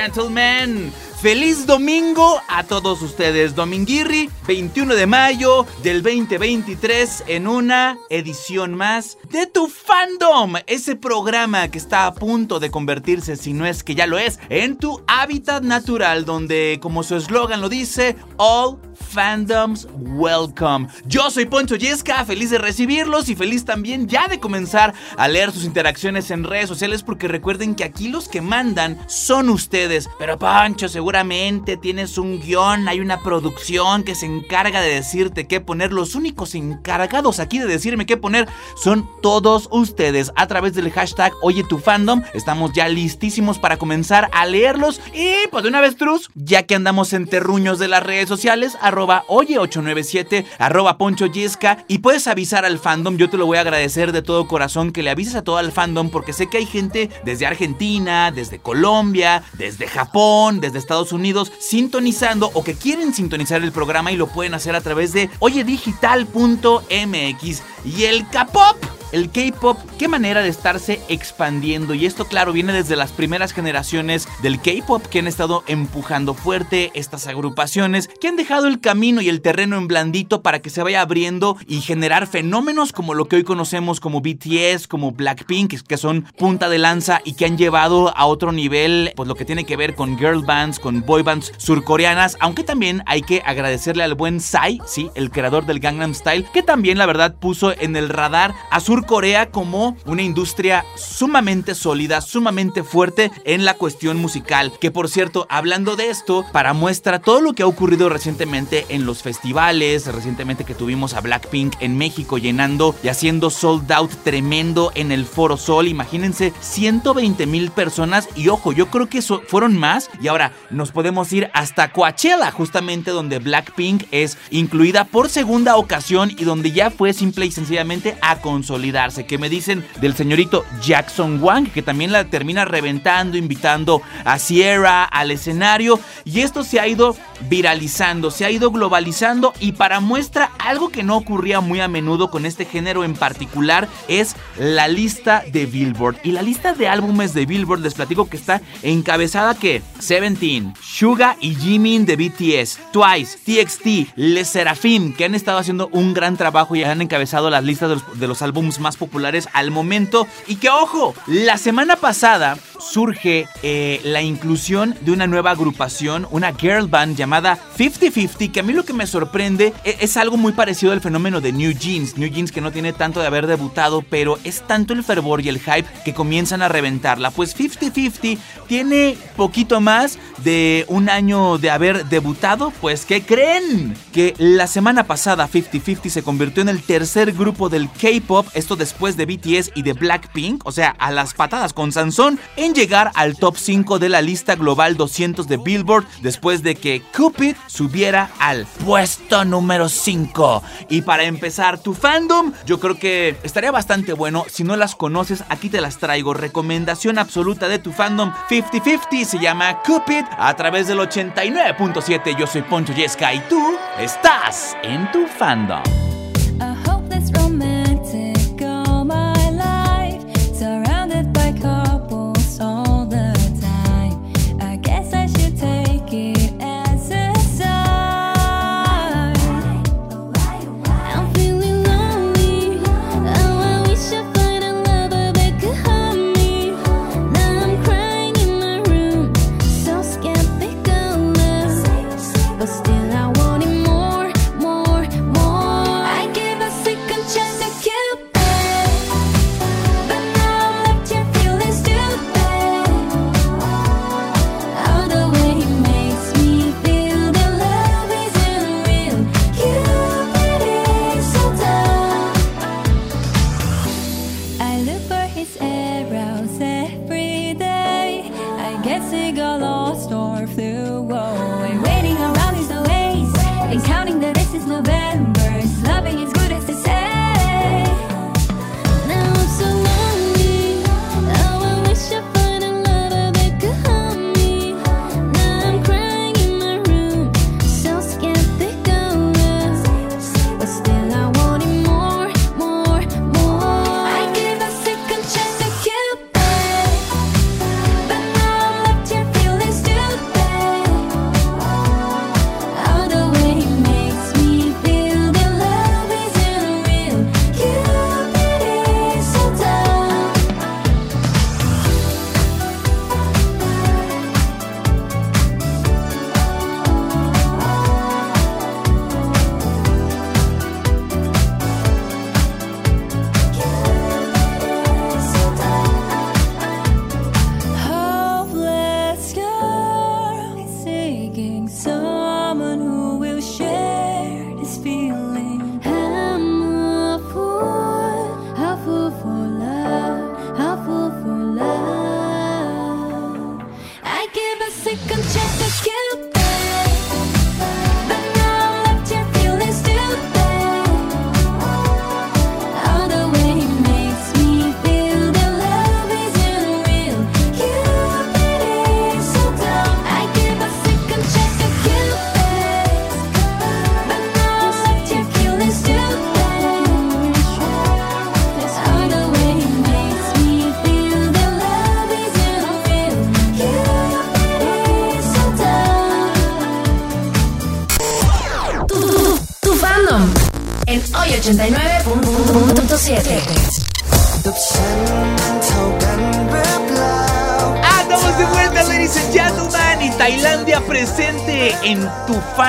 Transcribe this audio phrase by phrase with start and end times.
[0.00, 0.92] gentlemen?
[1.20, 3.54] Feliz domingo a todos ustedes.
[3.54, 10.54] Dominguirri, 21 de mayo del 2023 en una edición más de tu fandom.
[10.66, 14.38] Ese programa que está a punto de convertirse, si no es que ya lo es,
[14.48, 18.78] en tu hábitat natural donde, como su eslogan lo dice, all
[19.10, 20.86] fandoms welcome.
[21.06, 25.52] Yo soy Poncho Yesca, feliz de recibirlos y feliz también ya de comenzar a leer
[25.52, 30.08] sus interacciones en redes sociales porque recuerden que aquí los que mandan son ustedes.
[30.18, 35.60] Pero Poncho, seguramente tienes un guion, hay una producción que se encarga de decirte qué
[35.60, 35.92] poner.
[35.92, 38.46] Los únicos encargados aquí de decirme qué poner
[38.80, 40.30] son todos ustedes.
[40.36, 45.00] A través del hashtag Oye tu fandom estamos ya listísimos para comenzar a leerlos.
[45.12, 48.78] Y pues de una vez, Truz, ya que andamos en terruños de las redes sociales,
[48.80, 53.16] arroba oye897, arroba poncho yesca y puedes avisar al fandom.
[53.16, 55.72] Yo te lo voy a agradecer de todo corazón que le avises a todo el
[55.72, 61.52] fandom porque sé que hay gente desde Argentina, desde Colombia, desde Japón, desde Estados Unidos
[61.58, 67.62] sintonizando o que quieren sintonizar el programa y lo pueden hacer a través de oyedigital.mx
[67.84, 71.94] y el K-pop el K-pop, qué manera de estarse expandiendo.
[71.94, 76.90] Y esto, claro, viene desde las primeras generaciones del K-pop que han estado empujando fuerte
[76.94, 80.82] estas agrupaciones, que han dejado el camino y el terreno en blandito para que se
[80.82, 85.96] vaya abriendo y generar fenómenos como lo que hoy conocemos como BTS, como Blackpink, que
[85.96, 89.64] son punta de lanza y que han llevado a otro nivel, pues lo que tiene
[89.64, 92.36] que ver con girl bands, con boy bands surcoreanas.
[92.40, 96.62] Aunque también hay que agradecerle al buen Psy, sí, el creador del Gangnam Style, que
[96.62, 102.20] también la verdad puso en el radar a Sur Corea como una industria sumamente sólida,
[102.20, 104.72] sumamente fuerte en la cuestión musical.
[104.80, 109.06] Que por cierto, hablando de esto, para muestra todo lo que ha ocurrido recientemente en
[109.06, 114.92] los festivales, recientemente que tuvimos a Blackpink en México llenando y haciendo sold out tremendo
[114.94, 115.88] en el Foro Sol.
[115.88, 121.32] Imagínense, 120 mil personas y ojo, yo creo que fueron más y ahora nos podemos
[121.32, 127.12] ir hasta Coachella, justamente donde Blackpink es incluida por segunda ocasión y donde ya fue
[127.12, 128.89] simple y sencillamente a consolidar
[129.26, 135.04] que me dicen del señorito Jackson Wang, que también la termina reventando, invitando a Sierra
[135.04, 136.00] al escenario.
[136.24, 137.16] Y esto se ha ido
[137.48, 139.52] viralizando, se ha ido globalizando.
[139.60, 143.88] Y para muestra, algo que no ocurría muy a menudo con este género en particular
[144.08, 146.16] es la lista de Billboard.
[146.24, 151.36] Y la lista de álbumes de Billboard, les platico que está encabezada que Seventeen, Suga
[151.40, 156.76] y Jimin de BTS, Twice, TXT, Les Serafim, que han estado haciendo un gran trabajo
[156.76, 160.26] y han encabezado las listas de los, álbumes más populares al momento.
[160.46, 166.54] Y que ojo, la semana pasada surge eh, la inclusión de una nueva agrupación, una
[166.54, 170.52] girl band llamada 50-50, que a mí lo que me sorprende es, es, algo muy
[170.52, 172.16] parecido al fenómeno de New Jeans.
[172.16, 175.48] New Jeans que no tiene tanto de haber debutado, pero es tanto el fervor y
[175.48, 177.30] el hype que comienzan a reventarla.
[177.30, 183.94] Pues 50-50 tiene poquito más de un año de haber debutado, pues ¿qué creen?
[184.12, 189.16] Que la semana pasada 50-50 se convirtió en el tercer grupo del K-pop, esto después
[189.16, 193.36] de BTS y de Blackpink, o sea, a las patadas con Sansón, en llegar al
[193.36, 198.64] top 5 de la lista global 200 de Billboard después de que Cupid subiera al
[198.82, 200.62] puesto número 5.
[200.88, 204.46] Y para empezar tu fandom, yo creo que estaría bastante bueno.
[204.48, 206.32] Si no las conoces, aquí te las traigo.
[206.32, 212.38] Recomendación absoluta de tu fandom 50-50 se llama Cupid a través del 89.7.
[212.38, 215.82] Yo soy Poncho Yesca y tú estás en tu fandom.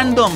[0.02, 0.32] Tu fandom.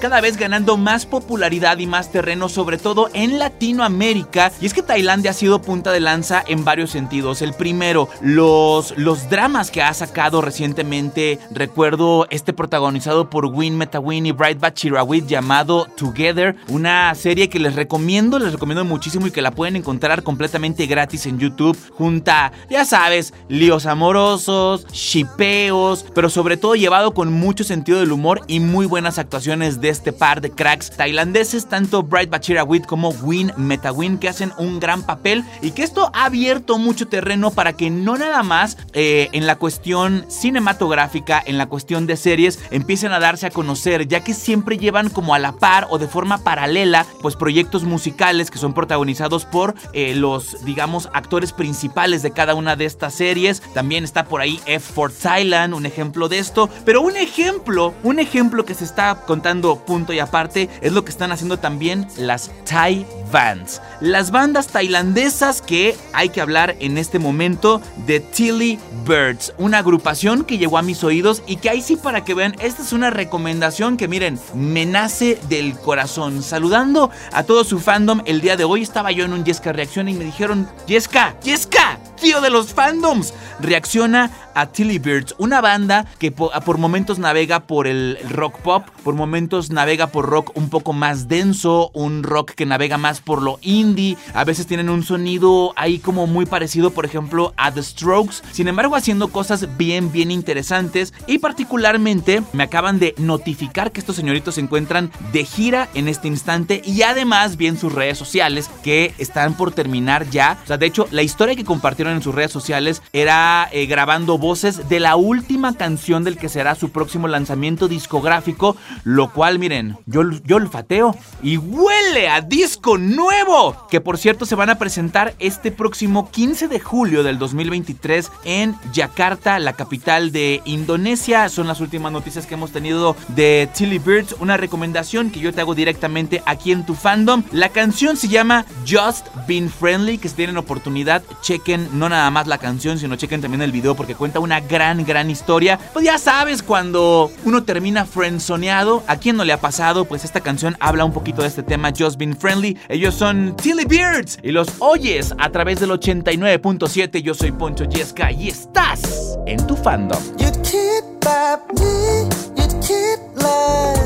[0.00, 4.50] Cada vez, ganando más popularidad y más terreno, sobre todo en Latinoamérica.
[4.60, 7.40] Y es que Tailandia ha sido punta de lanza en varios sentidos.
[7.40, 11.38] El primero, los, los dramas que ha sacado recientemente.
[11.52, 16.56] Recuerdo este protagonizado por Win Metawin y Bright Bachirawit llamado Together.
[16.66, 21.26] Una serie que les recomiendo, les recomiendo muchísimo y que la pueden encontrar completamente gratis
[21.26, 21.78] en YouTube.
[21.92, 28.40] Junta, ya sabes, líos amorosos, shipeos, pero sobre todo llevado con mucho sentido del humor
[28.48, 33.52] y muy buenas actuaciones de este par de cracks tailandeses, tanto Bright Bachirawit como Win
[33.58, 37.90] Metawin, que hacen un gran papel y que esto ha abierto mucho terreno para que
[37.90, 43.20] no nada más eh, en la cuestión cinematográfica, en la cuestión de series, empiecen a
[43.20, 47.04] darse a conocer, ya que siempre llevan como a la par o de forma paralela,
[47.20, 52.76] pues proyectos musicales que son protagonizados por eh, los, digamos, actores principales de cada una
[52.76, 53.60] de estas series.
[53.74, 56.70] También está por ahí F for Thailand, un ejemplo de esto.
[56.86, 61.10] Pero un ejemplo, un ejemplo que se está contando punto y aparte es lo que
[61.10, 63.82] están haciendo también las Thai Bands.
[64.00, 70.44] Las bandas tailandesas que hay que hablar en este momento de Tilly Birds, una agrupación
[70.44, 73.10] que llegó a mis oídos y que ahí sí para que vean, esta es una
[73.10, 76.40] recomendación que miren, me nace del corazón.
[76.40, 80.08] Saludando a todo su fandom, el día de hoy estaba yo en un Yesca Reacción
[80.08, 86.06] y me dijeron, Yesca, Yesca, tío de los fandoms, reacciona a Tilly Birds, una banda
[86.18, 90.68] que po- por momentos navega por el rock pop, por momentos navega por rock un
[90.70, 95.02] poco más denso, un rock que navega más por lo indie, a veces tienen un
[95.04, 100.10] sonido ahí como muy parecido, por ejemplo, a The Strokes, sin embargo haciendo cosas bien,
[100.12, 105.88] bien interesantes y particularmente me acaban de notificar que estos señoritos se encuentran de gira
[105.94, 110.58] en este instante y además vi en sus redes sociales que están por terminar ya,
[110.62, 114.38] o sea, de hecho la historia que compartieron en sus redes sociales era eh, grabando
[114.44, 119.96] voces de la última canción del que será su próximo lanzamiento discográfico, lo cual miren,
[120.04, 125.34] yo, yo olfateo y huele a disco nuevo, que por cierto se van a presentar
[125.38, 131.48] este próximo 15 de julio del 2023 en Yakarta, la capital de Indonesia.
[131.48, 135.62] Son las últimas noticias que hemos tenido de Tilly Birds, una recomendación que yo te
[135.62, 137.44] hago directamente aquí en tu fandom.
[137.50, 142.46] La canción se llama Just Being Friendly, que si tienen oportunidad, chequen no nada más
[142.46, 145.79] la canción, sino chequen también el video porque cuenta una gran, gran historia.
[145.93, 150.05] Pues ya sabes, cuando uno termina friendzoneado, ¿a quién no le ha pasado?
[150.05, 152.77] Pues esta canción habla un poquito de este tema, Just Being Friendly.
[152.87, 157.21] Ellos son Tilly Beards y los oyes a través del 89.7.
[157.21, 159.01] Yo soy Poncho Yesca y estás
[159.45, 160.19] en tu fandom.
[160.39, 162.09] หยุดคิดแบบนี้
[162.55, 163.47] หยุดคิดเล
[163.95, 163.99] ย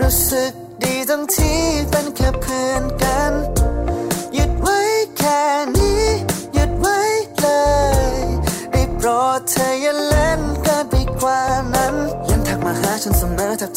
[0.00, 0.52] รู้สึก
[0.82, 3.32] ดีตรงที่เป็นแค่เพื่อนกัน
[4.34, 4.80] หยุดไว้
[5.18, 5.40] แค่
[5.76, 6.04] นี้
[6.54, 6.98] หยุดไว้
[7.38, 7.46] เล
[8.12, 8.17] ย
[9.01, 11.39] ได้โปรดเธออย่าเล่นเกินไปกว่า
[11.73, 11.95] นั้น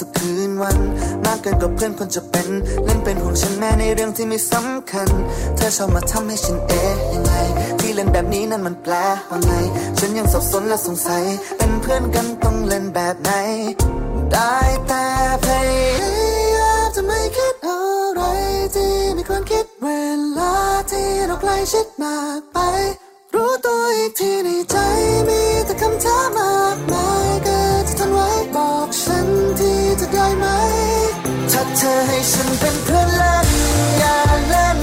[0.00, 0.78] ทุกคืนวัน
[1.24, 2.48] มากเกินกว่าเพื่อนคนจะเป็น
[2.84, 5.08] เล่นเป็นห่วงฉันแม้ในเรื่องที่ไม่สำคัญ
[5.56, 7.32] เธอชอบมาทำให้ฉันเอ๊ะยังไง
[7.80, 8.94] ที่เล่นแบบนี้นั้นมันแปล
[9.30, 9.52] ว่าไง
[9.98, 11.22] ฉันยังสับสนและสงสัย
[11.56, 13.30] เป็นเพื่อนกันต้องเล่นแบบไหน
[14.32, 15.04] ได้แต่
[15.44, 17.78] พยายามจะไม่คิดอะ
[18.14, 18.20] ไร
[18.74, 19.88] ที่ไม่ควรคิดเว
[20.38, 20.54] ลา
[20.90, 22.58] ที่เราใกล้ชิดมากไป
[23.34, 24.76] รู้ตัวอีกทีในใจ
[25.28, 29.26] มีแต่คำถามมากมายเกิดจะทนไว้บอกฉัน
[29.58, 30.46] ที่จะได้ไหม
[31.52, 33.48] ถ้าเธอให้ฉันเป็นเพื่อนเล่น
[33.98, 34.16] อย่า
[34.48, 34.78] เล่น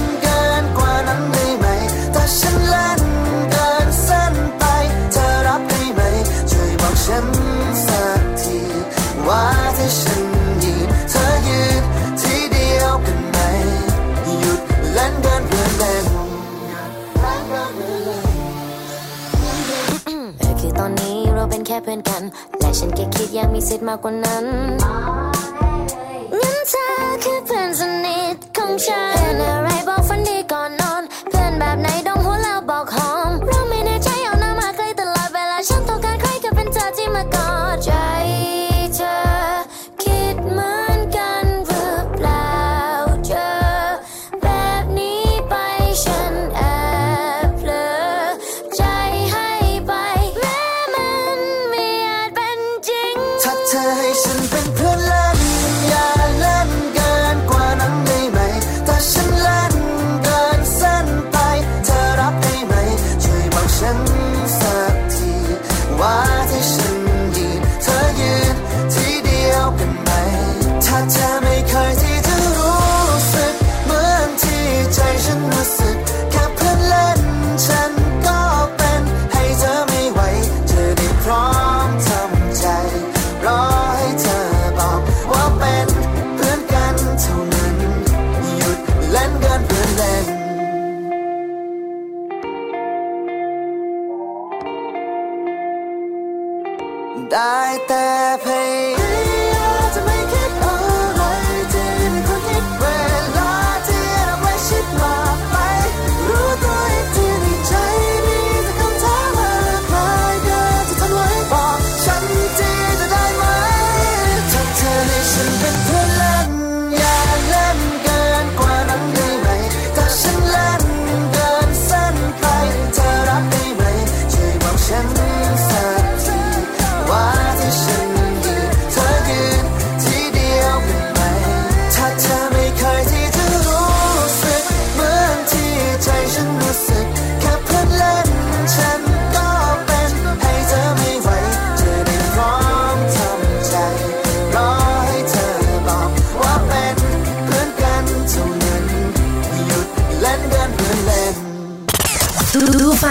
[21.70, 22.22] ค่เพื่อนกัน
[22.58, 24.44] และฉันแค่คิดยังมีสิทธิ์มากกว่านั้น
[26.40, 26.86] งั้นเธอ
[27.24, 30.79] คือเพื่อนสนิทของฉันเพื่อนอะไรบอกฝันดีก่อน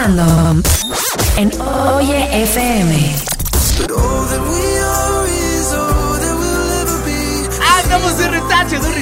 [0.10, 0.62] fandom
[1.38, 1.52] en
[1.98, 4.49] Oye FM.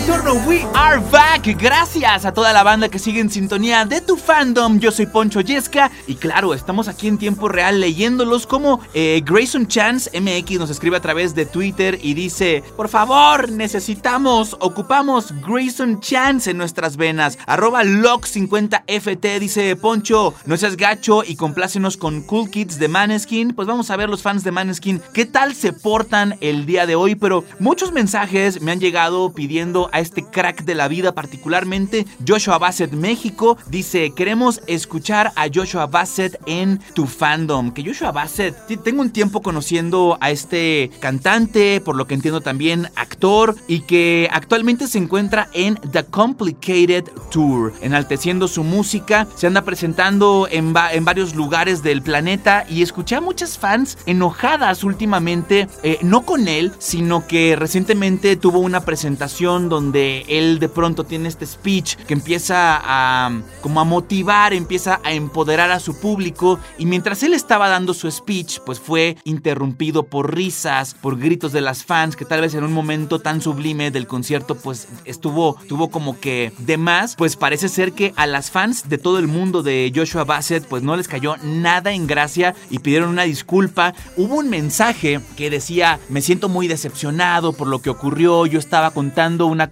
[0.08, 1.46] We are back.
[1.60, 4.80] Gracias a toda la banda que sigue en sintonía de tu fandom.
[4.80, 5.92] Yo soy Poncho Yesca.
[6.08, 10.96] Y claro, estamos aquí en tiempo real leyéndolos como eh, Grayson Chance MX nos escribe
[10.96, 17.38] a través de Twitter y dice: Por favor, necesitamos, ocupamos Grayson Chance en nuestras venas.
[17.46, 23.54] Arroba Lock50FT dice Poncho, no seas gacho y complácenos con Cool Kids de Maneskin.
[23.54, 26.96] Pues vamos a ver los fans de Maneskin qué tal se portan el día de
[26.96, 27.16] hoy.
[27.16, 32.60] Pero muchos mensajes me han llegado pidiendo a este crack de la vida, particularmente Joshua
[32.60, 33.58] Bassett México.
[33.68, 37.72] Dice, queremos escuchar a Joshua Bassett en tu fandom.
[37.72, 42.90] Que Joshua Bassett, tengo un tiempo conociendo a este cantante, por lo que entiendo también
[42.96, 49.28] actor, y que actualmente se encuentra en The Complicated Tour, enalteciendo su música.
[49.36, 54.84] Se anda presentando en, en varios lugares del planeta y escuché a muchas fans enojadas
[54.84, 61.04] últimamente, eh, no con él, sino que recientemente tuvo una presentación donde él de pronto
[61.04, 66.60] tiene este speech que empieza a como a motivar, empieza a empoderar a su público.
[66.78, 71.62] Y mientras él estaba dando su speech, pues fue interrumpido por risas, por gritos de
[71.62, 75.90] las fans que tal vez en un momento tan sublime del concierto pues estuvo tuvo
[75.90, 79.64] como que de más, pues parece ser que a las fans de todo el mundo
[79.64, 83.94] de Joshua Bassett pues no les cayó nada en gracia y pidieron una disculpa.
[84.16, 88.92] Hubo un mensaje que decía, "Me siento muy decepcionado por lo que ocurrió, yo estaba
[88.92, 89.72] contando una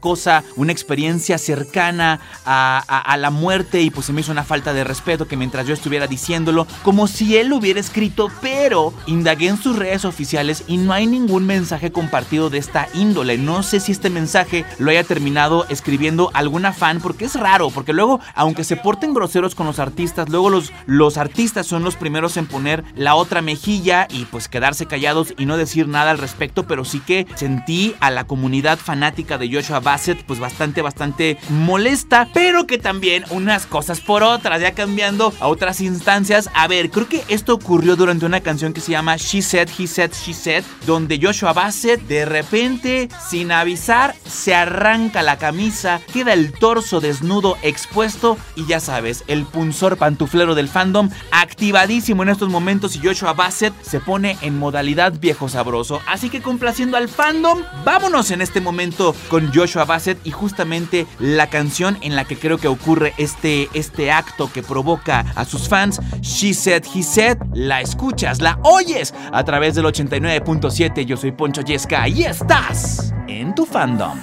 [0.56, 5.28] una experiencia cercana a la muerte y pues se me hizo una falta de respeto
[5.28, 9.78] que mientras yo estuviera diciéndolo, como si él lo hubiera escrito, pero indagué en sus
[9.78, 13.38] redes oficiales y no hay ningún mensaje compartido de esta índole.
[13.38, 17.94] No sé si este mensaje lo haya terminado escribiendo alguna fan, porque es raro, porque
[17.94, 22.38] luego, aunque se porten groseros con los artistas, luego los, los artistas son los primeros
[22.38, 26.68] en poner la otra mejilla y pues quedarse callados y no decir nada al respecto,
[26.68, 32.28] pero sí que sentí a la comunidad fanática de Joshua Bassett pues bastante, bastante molesta,
[32.34, 36.50] pero que también unas cosas por otras, ya cambiando a otras instancias.
[36.54, 39.88] A ver, creo que esto ocurrió durante una canción que se llama She Said, He
[39.88, 46.34] Said, She Said, donde Joshua Bassett de repente, sin avisar, se arranca la camisa, queda
[46.34, 52.50] el torso desnudo expuesto y ya sabes, el punzor pantuflero del fandom activadísimo en estos
[52.50, 56.02] momentos y Joshua Bassett se pone en modalidad viejo sabroso.
[56.08, 61.48] Así que complaciendo al fandom, vámonos en este momento con Joshua Bassett y justamente la
[61.48, 66.00] canción en la que creo que ocurre este, este acto que provoca a sus fans,
[66.22, 71.06] She Said, He Said, la escuchas, la oyes a través del 89.7.
[71.06, 74.22] Yo soy Poncho Yesca y estás en tu fandom.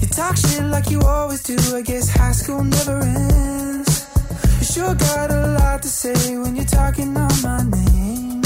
[0.00, 1.56] You talk shit like you always do.
[1.76, 4.06] I guess high school never ends.
[4.58, 8.37] You sure got a lot to say when you're talking on my name.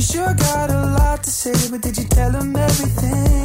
[0.00, 3.39] You sure got a lot to say, but did you tell him everything?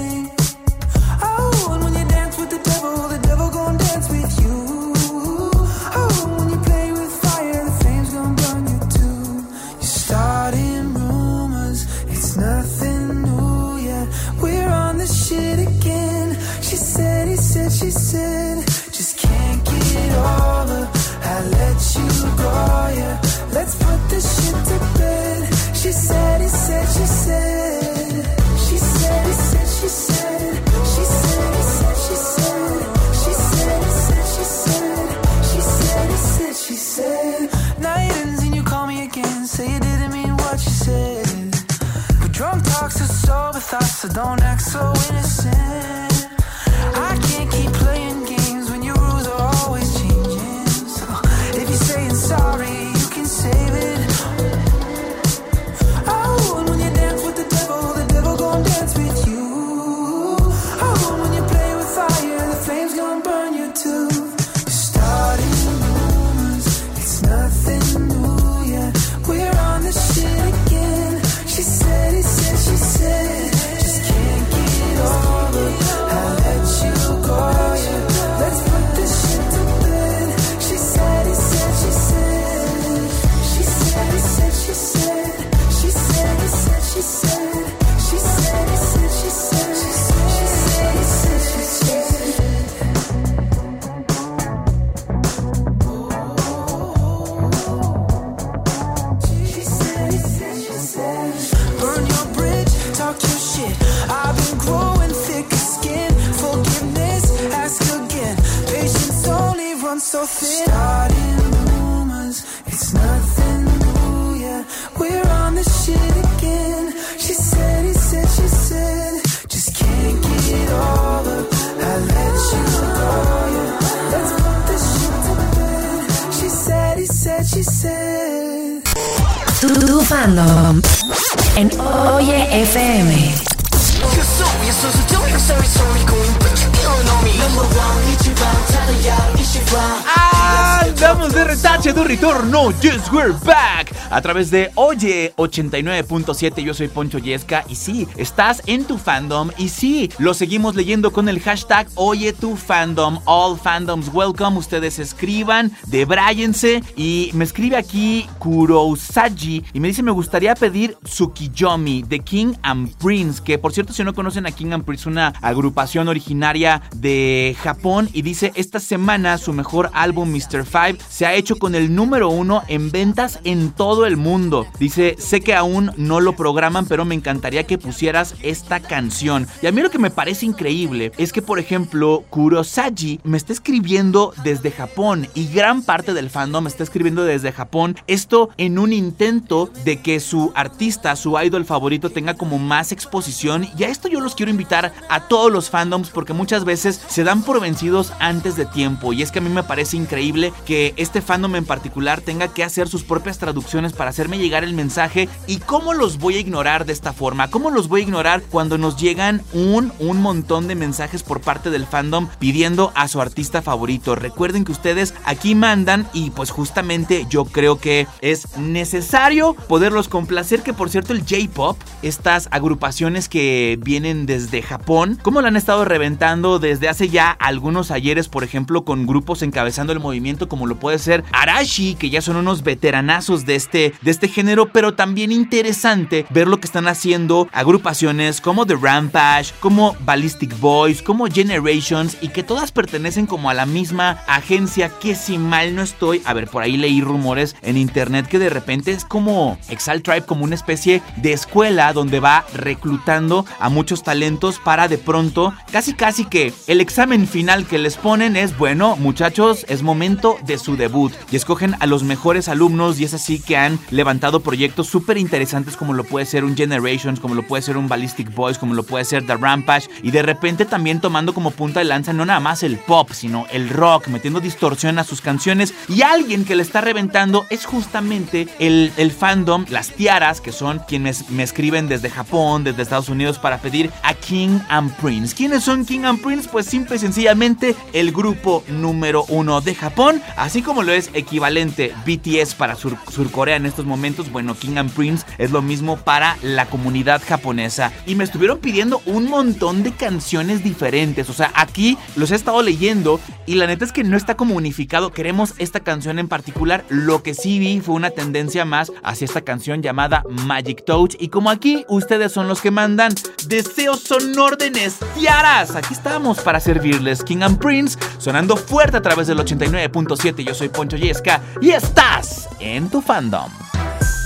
[142.06, 143.85] Retache de retorno, yes we're back
[144.16, 149.50] A través de Oye 89.7 Yo soy Poncho Yesca Y sí, estás en tu fandom
[149.58, 155.00] Y sí, lo seguimos leyendo con el hashtag Oye tu fandom All fandoms welcome Ustedes
[155.00, 162.20] escriban, debráyense Y me escribe aquí Kurosaji Y me dice me gustaría pedir Tsukiyomi de
[162.20, 166.08] King and Prince Que por cierto si no conocen a King and Prince Una agrupación
[166.08, 170.64] originaria de Japón Y dice esta semana su mejor álbum Mr.
[170.64, 174.68] Five se ha hecho con el número uno en ventas en todo el mundo.
[174.80, 179.48] Dice, sé que aún no lo programan, pero me encantaría que pusieras esta canción.
[179.62, 183.54] Y a mí lo que me parece increíble es que, por ejemplo, Kurosaji me está
[183.54, 187.96] escribiendo desde Japón y gran parte del fandom está escribiendo desde Japón.
[188.08, 193.68] Esto en un intento de que su artista, su idol favorito tenga como más exposición.
[193.78, 197.24] Y a esto yo los quiero invitar a todos los fandoms porque muchas veces se
[197.24, 199.14] dan por vencidos antes de tiempo.
[199.14, 202.64] Y es que a mí me parece increíble que este fandom en particular tenga que
[202.64, 206.86] hacer sus propias traducciones para hacerme llegar el mensaje y cómo los voy a ignorar
[206.86, 210.76] de esta forma, cómo los voy a ignorar cuando nos llegan un, un montón de
[210.76, 214.16] mensajes por parte del fandom pidiendo a su artista favorito.
[214.16, 220.62] Recuerden que ustedes aquí mandan y pues justamente yo creo que es necesario poderlos complacer,
[220.62, 225.86] que por cierto el J-Pop, estas agrupaciones que vienen desde Japón, como lo han estado
[225.86, 230.78] reventando desde hace ya algunos ayeres, por ejemplo, con grupos encabezando el movimiento como lo
[230.78, 235.32] puede ser Arashi, que ya son unos veteranazos de este, de este género, pero también
[235.32, 242.18] interesante ver lo que están haciendo agrupaciones como The Rampage, como Ballistic Boys, como Generations
[242.22, 246.34] y que todas pertenecen como a la misma agencia que si mal no estoy, a
[246.34, 250.46] ver, por ahí leí rumores en internet que de repente es como Exalt Tribe, como
[250.46, 256.26] una especie de escuela donde va reclutando a muchos talentos para de pronto, casi casi
[256.26, 261.12] que el examen final que les ponen es, bueno, muchachos, es momento de su debut
[261.32, 265.78] y escogen a los mejores alumnos y es así que han levantado proyectos súper interesantes
[265.78, 268.84] como lo puede ser un Generations, como lo puede ser un Ballistic Boys, como lo
[268.84, 272.40] puede ser The Rampage y de repente también tomando como punta de lanza no nada
[272.40, 276.64] más el pop, sino el rock, metiendo distorsión a sus canciones y alguien que le
[276.64, 282.10] está reventando es justamente el, el fandom, las tiaras, que son quienes me escriben desde
[282.10, 285.36] Japón, desde Estados Unidos para pedir a King and Prince.
[285.36, 286.50] ¿Quiénes son King and Prince?
[286.52, 291.94] Pues simple y sencillamente el grupo número uno de Japón, así como lo es equivalente
[292.06, 296.38] BTS para Sur, Surcorea en estos momentos, bueno, King and Prince es lo mismo para
[296.42, 297.92] la comunidad japonesa.
[298.06, 302.62] Y me estuvieron pidiendo un montón de canciones diferentes, o sea, aquí los he estado
[302.62, 306.86] leyendo y la neta es que no está como unificado, queremos esta canción en particular,
[306.90, 311.16] lo que sí vi fue una tendencia más hacia esta canción llamada Magic Touch.
[311.20, 313.14] Y como aquí ustedes son los que mandan,
[313.48, 317.24] deseos son órdenes, tiaras, aquí estamos para servirles.
[317.24, 322.50] King and Prince, sonando fuerte a través del 89.7, yo soy Poncho Yesca y estás
[322.60, 323.45] en tu fandom.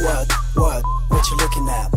[0.02, 1.92] What, what, what you looking at?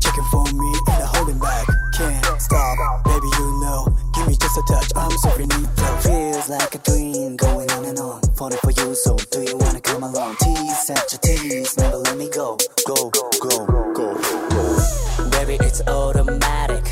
[0.00, 1.66] Checking for me and a holding back.
[1.96, 3.88] Can't stop, baby, you know.
[4.14, 5.96] Give me just a touch, I'm so finito.
[6.00, 8.20] Feels like a dream, going on and on.
[8.36, 10.36] Falling for you, so do you wanna come along?
[10.36, 12.58] Tease at your tease, never let me go.
[12.86, 15.30] Go, go, go, go.
[15.30, 16.84] Baby, it's automatic.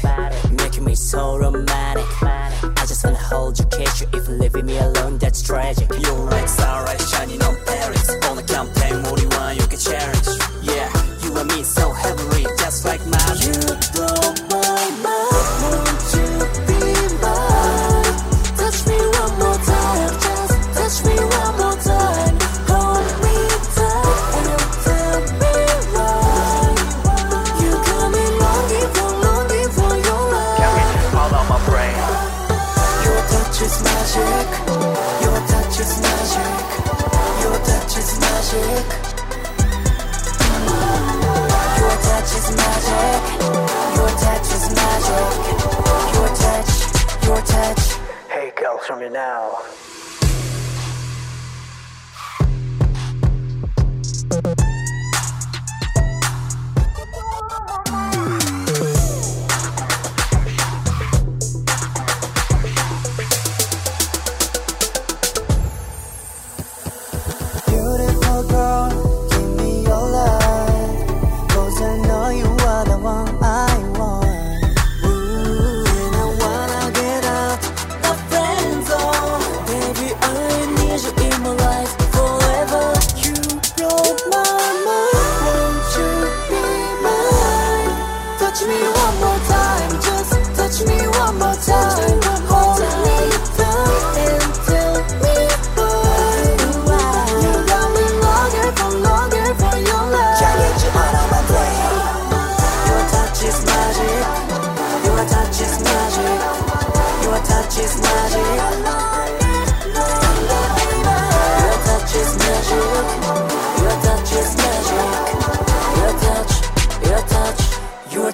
[0.51, 2.07] Making me so romantic.
[2.23, 4.09] I just wanna hold you, kiss you.
[4.14, 5.90] If leaving me alone, that's tragic.
[5.90, 8.24] You're like starlight shining on Paris.
[49.35, 50.04] 你。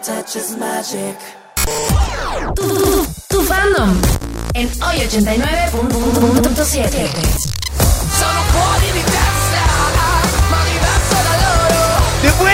[0.03, 1.17] Touch is magic.
[2.55, 4.01] Tu, tu- tu fandom
[4.55, 6.91] en hoy 89.7.
[8.21, 9.30] De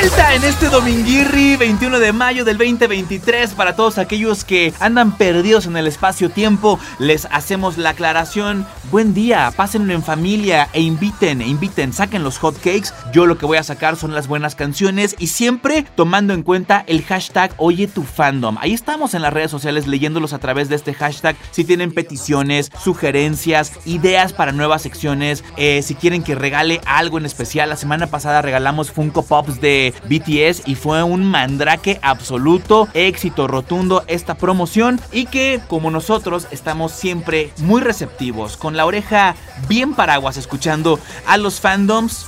[0.06, 5.76] en este dominguirri 21 de mayo del 2023 para todos aquellos que andan perdidos en
[5.76, 8.66] el espacio-tiempo les hacemos la aclaración.
[8.92, 13.36] Buen día pásenlo en familia e inviten e inviten saquen los hot cakes yo lo
[13.36, 17.52] que voy a sacar son las buenas canciones y siempre tomando en cuenta el hashtag
[17.56, 18.58] oye tu fandom.
[18.60, 21.36] Ahí estamos en las redes sociales leyéndolos a través de este hashtag.
[21.50, 27.26] Si tienen peticiones sugerencias ideas para nuevas secciones eh, si quieren que regale algo en
[27.26, 33.46] especial la semana pasada regalamos Funko Pops de BTS y fue un mandrake absoluto, éxito
[33.46, 39.34] rotundo esta promoción y que como nosotros estamos siempre muy receptivos, con la oreja
[39.68, 42.26] bien paraguas escuchando a los fandoms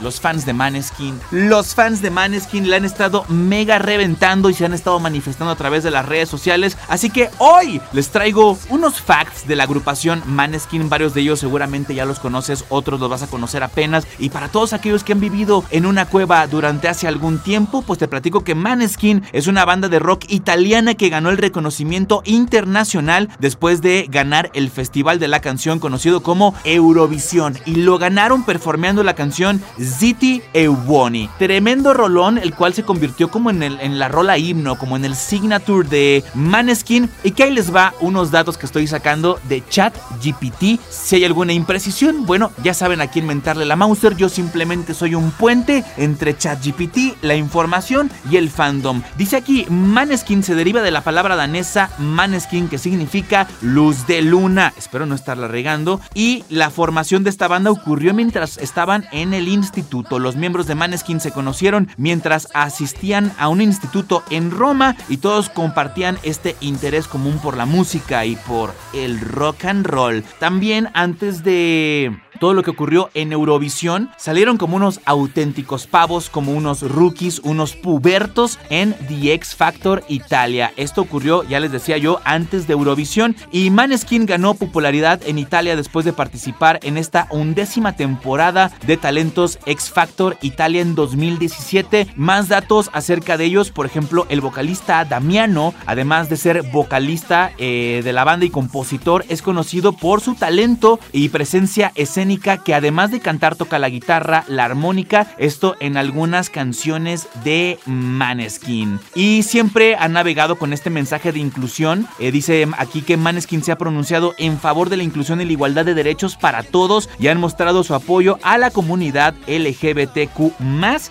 [0.00, 1.20] los fans de Maneskin.
[1.30, 5.56] Los fans de Maneskin le han estado mega reventando y se han estado manifestando a
[5.56, 6.76] través de las redes sociales.
[6.88, 10.88] Así que hoy les traigo unos facts de la agrupación Maneskin.
[10.88, 14.06] Varios de ellos seguramente ya los conoces, otros los vas a conocer apenas.
[14.18, 17.98] Y para todos aquellos que han vivido en una cueva durante hace algún tiempo, pues
[17.98, 23.28] te platico que Maneskin es una banda de rock italiana que ganó el reconocimiento internacional
[23.38, 27.58] después de ganar el Festival de la Canción conocido como Eurovisión.
[27.64, 31.28] Y lo ganaron performeando la canción Ziti Euoni.
[31.38, 35.16] Tremendo rolón, el cual se convirtió como en, el, la rola himno, como en el
[35.16, 37.10] signature de Maneskin.
[37.24, 40.80] Y que ahí les va unos datos que estoy sacando de Chat GPT.
[40.90, 44.16] Si hay alguna imprecisión, bueno, ya saben a quién mentarle la Mauser.
[44.16, 49.02] Yo simplemente soy un puente entre Chat GPT, la información y el fandom.
[49.16, 54.72] Dice aquí, Maneskin se deriva de la palabra danesa Maneskin, que significa luz de luna.
[54.76, 56.00] Espero no estarla regando.
[56.14, 60.18] Y la formación de esta banda ocurrió mientras estaban en el instituto.
[60.18, 65.48] Los miembros de Maneskin se conocieron mientras asistían a un instituto en Roma y todos
[65.48, 70.22] compartían este interés común por la música y por el rock and roll.
[70.38, 76.52] También antes de todo lo que ocurrió en Eurovisión, salieron como unos auténticos pavos, como
[76.52, 80.72] unos rookies, unos pubertos en The X Factor Italia.
[80.76, 85.76] Esto ocurrió, ya les decía yo, antes de Eurovisión y Maneskin ganó popularidad en Italia
[85.76, 92.08] después de participar en esta undécima temporada de talentos X Factor Italia en 2017.
[92.16, 98.02] Más datos acerca de ellos, por ejemplo, el vocalista Damiano, además de ser vocalista eh,
[98.04, 102.25] de la banda y compositor, es conocido por su talento y presencia escénica
[102.64, 108.98] que además de cantar toca la guitarra, la armónica, esto en algunas canciones de Maneskin.
[109.14, 112.08] Y siempre ha navegado con este mensaje de inclusión.
[112.18, 115.52] Eh, dice aquí que Maneskin se ha pronunciado en favor de la inclusión y la
[115.52, 120.52] igualdad de derechos para todos y han mostrado su apoyo a la comunidad LGBTQ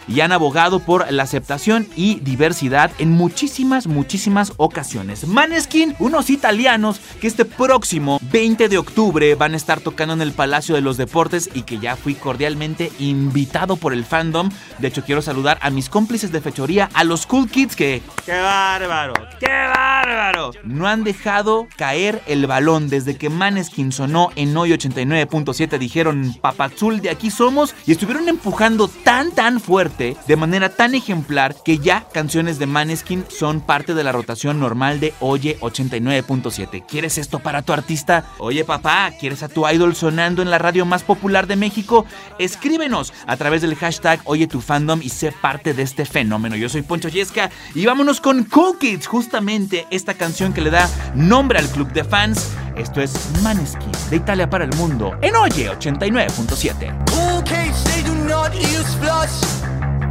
[0.07, 5.27] y han abogado por la aceptación y diversidad en muchísimas, muchísimas ocasiones.
[5.27, 10.33] Maneskin, unos italianos que este próximo 20 de octubre van a estar tocando en el
[10.33, 11.04] Palacio de los Deportes
[11.53, 14.49] y que ya fui cordialmente invitado por el fandom.
[14.79, 18.01] De hecho, quiero saludar a mis cómplices de fechoría, a los Cool Kids que...
[18.25, 19.13] ¡Qué bárbaro!
[19.39, 20.51] ¡Qué bárbaro!
[20.63, 25.77] No han dejado caer el balón desde que Maneskin sonó en hoy 89.7.
[25.77, 27.75] Dijeron, papazul, de aquí somos.
[27.85, 33.25] Y estuvieron empujando tan, tan fuerte, de manera tan ejemplar, que ya canciones de Maneskin
[33.29, 36.85] son parte de la rotación normal de Oye 89.7.
[36.87, 38.25] ¿Quieres esto para tu artista?
[38.37, 42.05] Oye, papá, ¿quieres a tu idol sonando en la radio más popular de México?
[42.39, 46.55] Escríbenos a través del hashtag Oye tu fandom y sé parte de este fenómeno.
[46.55, 48.77] Yo soy Poncho Yesca y vámonos con Cool
[49.07, 52.49] justamente esta canción que le da nombre al club de fans.
[52.75, 57.05] Esto es Maneskin, de Italia para el mundo, en Oye 89.7.
[57.11, 58.75] Cool case, they do not use.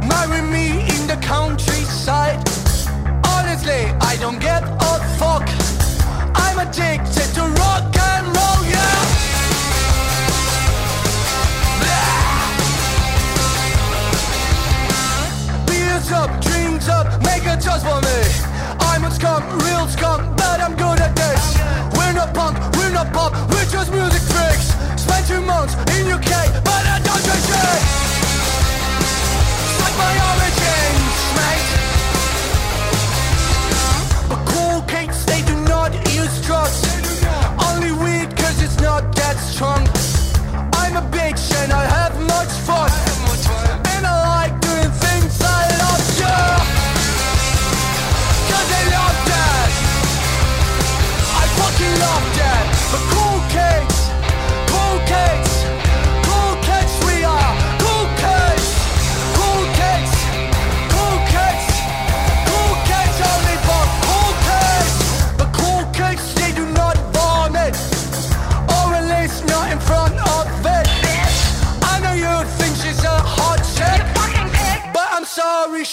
[0.07, 2.37] Marry me in the countryside.
[3.27, 5.47] Honestly, I don't get a fuck.
[6.35, 9.34] I'm addicted to rock and roll, yeah.
[15.95, 16.25] Blah.
[16.25, 18.19] Up, drinks up, make a toast for me.
[18.81, 21.57] I'm a scum, real scum, but I'm good at this.
[21.97, 24.75] We're not punk, we're not pop, we're just music tricks.
[25.01, 27.81] Spent two months in UK, but I don't do shit.
[29.81, 31.69] Like my origins, mate.
[34.29, 36.83] But cool cakes, they do not use drugs.
[37.71, 39.87] Only weed, cause it's not that strong.
[40.73, 43.14] I'm a bitch and I have much fun.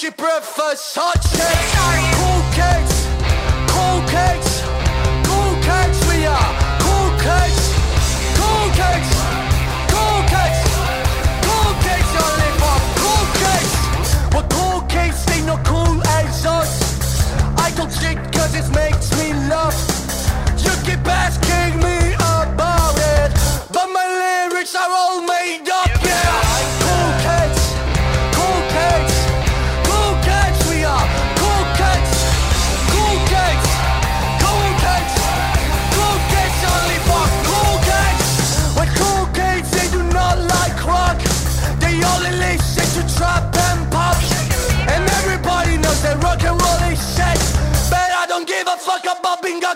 [0.03, 1.75] She prefers hot chicks.
[2.19, 3.07] Cool kids,
[3.71, 4.51] cool kids,
[5.23, 5.55] cool.
[6.11, 7.47] We are cool cool
[8.35, 8.67] cool
[9.95, 10.23] cool
[14.51, 16.03] cool cool not cool.
[17.63, 19.79] I don't shit cause it makes me laugh.
[20.65, 21.42] You keep asking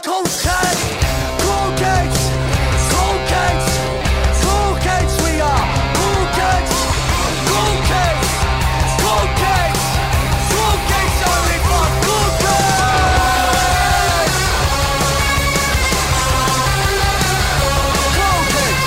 [0.07, 0.77] about being a cool kid.
[1.43, 2.19] Cool kids,
[2.91, 3.67] cool kids,
[4.43, 5.13] cool kids.
[5.23, 5.67] We are
[5.99, 6.73] cool kids,
[7.49, 8.29] cool kids,
[9.03, 9.83] cool kids,
[10.53, 11.17] cool kids.
[11.27, 12.77] Only for cool kids.
[18.17, 18.83] Cool kids.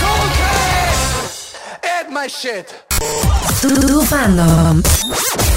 [0.00, 1.00] Cool kids.
[1.84, 2.68] Eat my shit.
[3.60, 4.82] Tu, tu fandom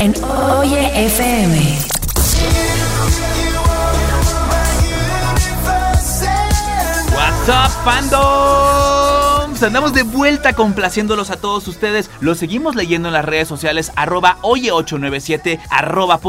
[0.01, 0.15] en
[0.57, 1.55] Oye FM.
[7.13, 7.71] What's up,
[9.63, 12.09] Andamos de vuelta complaciéndolos a todos ustedes.
[12.19, 16.19] Los seguimos leyendo en las redes sociales, arroba oye897, arroba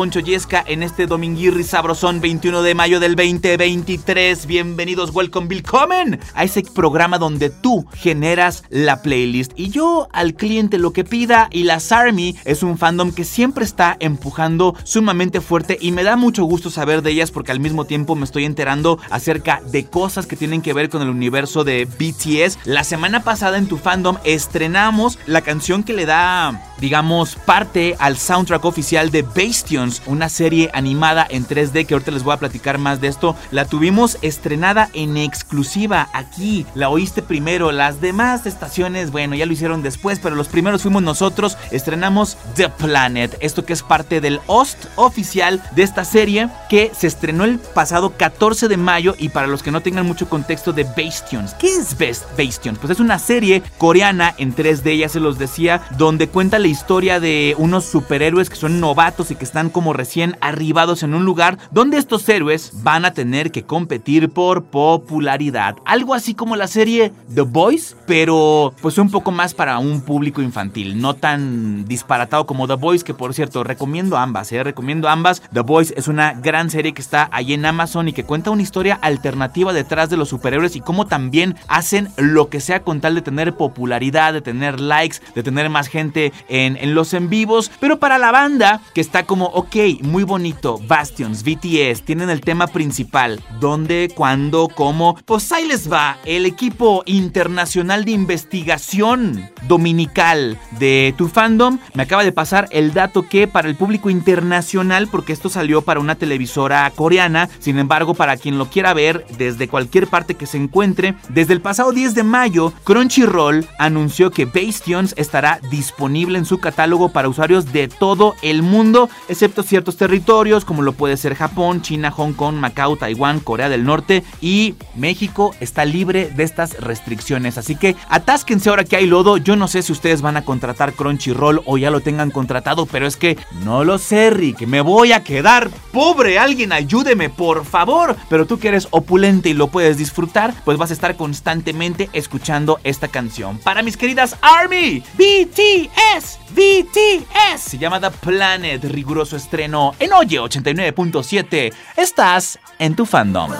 [0.66, 4.46] en este dominguirri sabrosón 21 de mayo del 2023.
[4.46, 10.78] Bienvenidos, welcome, willkommen a ese programa donde tú generas la playlist y yo al cliente
[10.78, 15.78] lo que pida y las Army es un fandom que siempre está empujando sumamente fuerte
[15.80, 18.98] y me da mucho gusto saber de ellas porque al mismo tiempo me estoy enterando
[19.10, 22.58] acerca de cosas que tienen que ver con el universo de BTS.
[22.66, 28.16] La semana pasada en tu fandom estrenamos la canción que le da, digamos, parte al
[28.16, 32.78] soundtrack oficial de Bastions, una serie animada en 3D que ahorita les voy a platicar
[32.78, 33.36] más de esto.
[33.50, 39.52] La tuvimos estrenada en exclusiva aquí, la oíste primero, las demás estaciones, bueno, ya lo
[39.52, 44.40] hicieron después, pero los primeros fuimos nosotros, estrenamos The Planet, esto que es parte del
[44.46, 49.46] host oficial de esta serie que se estrenó el pasado 14 de mayo y para
[49.46, 52.78] los que no tengan mucho contexto de Bastions, ¿qué es Bastions?
[52.78, 57.20] Pues es una serie coreana en 3D, ya se los decía, donde cuenta la historia
[57.20, 61.58] de unos superhéroes que son novatos y que están como recién arribados en un lugar
[61.70, 65.76] donde estos héroes van a tener que competir por popularidad.
[65.84, 70.42] Algo así como la serie The Boys, pero pues un poco más para un público
[70.42, 74.62] infantil, no tan disparatado como The Boys, que por cierto recomiendo ambas, ¿eh?
[74.62, 75.42] recomiendo ambas.
[75.52, 78.62] The Boys es una gran serie que está ahí en Amazon y que cuenta una
[78.62, 83.22] historia alternativa detrás de los superhéroes y cómo también hacen lo que sea con de
[83.22, 87.70] tener popularidad, de tener likes, de tener más gente en, en los en vivos.
[87.80, 92.66] Pero para la banda que está como, ok, muy bonito, Bastions, BTS, tienen el tema
[92.66, 93.42] principal.
[93.60, 95.16] ¿Dónde, cuándo, cómo?
[95.24, 101.78] Pues ahí les va el equipo internacional de investigación dominical de tu fandom.
[101.94, 106.00] Me acaba de pasar el dato que para el público internacional, porque esto salió para
[106.00, 110.58] una televisora coreana, sin embargo, para quien lo quiera ver desde cualquier parte que se
[110.58, 116.58] encuentre, desde el pasado 10 de mayo, Crunchyroll anunció que Bastions estará disponible en su
[116.58, 121.80] catálogo para usuarios de todo el mundo, excepto ciertos territorios como lo puede ser Japón,
[121.80, 127.56] China, Hong Kong, Macao, Taiwán, Corea del Norte y México está libre de estas restricciones.
[127.56, 129.38] Así que atásquense ahora que hay lodo.
[129.38, 133.06] Yo no sé si ustedes van a contratar Crunchyroll o ya lo tengan contratado, pero
[133.06, 134.66] es que no lo sé, Rick.
[134.66, 136.38] Me voy a quedar pobre.
[136.38, 138.16] Alguien ayúdeme, por favor.
[138.28, 142.71] Pero tú que eres opulente y lo puedes disfrutar, pues vas a estar constantemente escuchando
[142.84, 143.58] esta canción.
[143.58, 147.60] Para mis queridas Army, BTS, BTS.
[147.60, 151.72] Se llama The Planet, riguroso estreno en Oye 89.7.
[151.96, 153.52] Estás en tu fandom.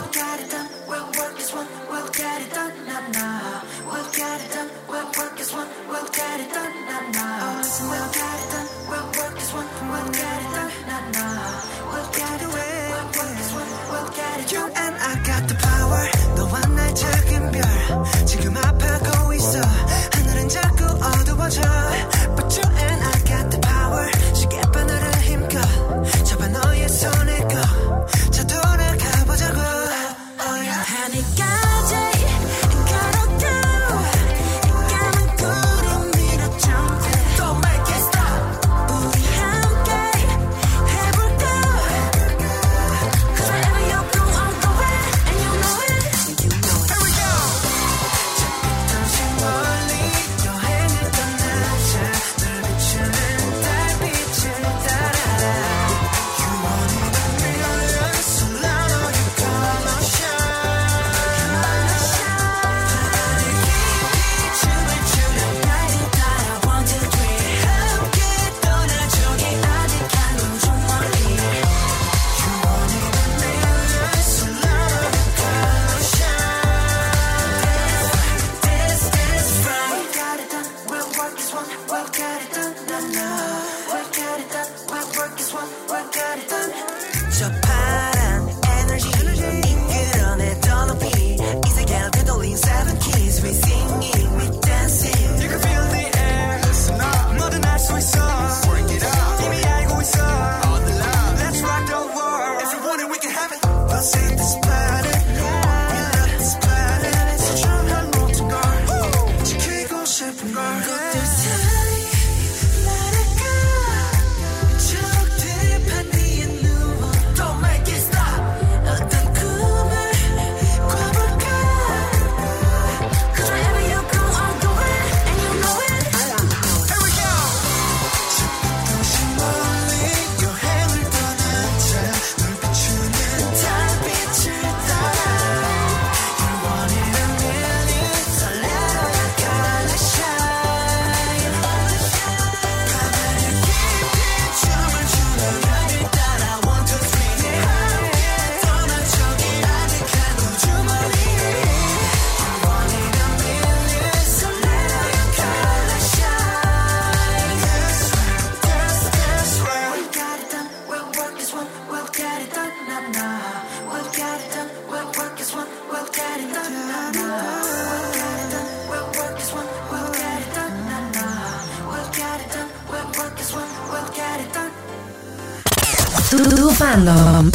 [176.33, 177.51] Tu, tu fandom